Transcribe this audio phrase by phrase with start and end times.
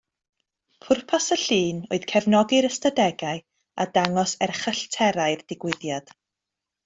[0.85, 3.43] Pwrpas y llun oedd cefnogi'r ystadegau
[3.85, 6.11] a dangos erchyllterau'r digwyddiad